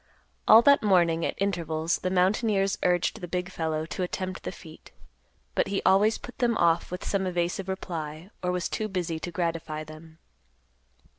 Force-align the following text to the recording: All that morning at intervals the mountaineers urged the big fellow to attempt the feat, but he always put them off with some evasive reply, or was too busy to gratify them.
All 0.47 0.63
that 0.63 0.81
morning 0.81 1.23
at 1.27 1.35
intervals 1.37 1.99
the 1.99 2.09
mountaineers 2.09 2.75
urged 2.81 3.21
the 3.21 3.27
big 3.27 3.51
fellow 3.51 3.85
to 3.85 4.01
attempt 4.01 4.41
the 4.41 4.51
feat, 4.51 4.89
but 5.53 5.67
he 5.67 5.79
always 5.83 6.17
put 6.17 6.39
them 6.39 6.57
off 6.57 6.89
with 6.89 7.05
some 7.05 7.27
evasive 7.27 7.69
reply, 7.69 8.31
or 8.41 8.51
was 8.51 8.67
too 8.67 8.87
busy 8.87 9.19
to 9.19 9.29
gratify 9.29 9.83
them. 9.83 10.17